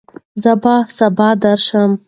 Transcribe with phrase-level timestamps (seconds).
[0.41, 1.91] زه به سبا درته راشم.